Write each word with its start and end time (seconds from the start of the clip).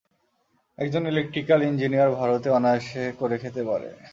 একজন 0.79 1.03
electrical 1.07 1.59
engineer 1.63 2.09
ভারতে 2.11 2.49
অনায়াসে 2.49 3.03
করে 3.19 3.35
খেতে 3.37 3.61
পারে। 3.69 3.89